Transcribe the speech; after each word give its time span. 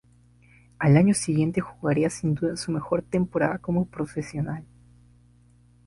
Al 0.79 0.97
año 0.97 1.13
siguiente 1.13 1.61
jugaría 1.61 2.09
sin 2.09 2.33
duda 2.33 2.57
su 2.57 2.71
mejor 2.71 3.03
temporada 3.03 3.59
como 3.59 3.85
profesional. 3.85 4.65